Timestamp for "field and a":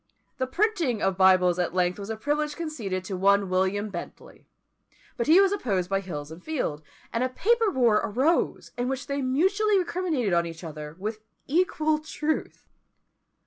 6.43-7.29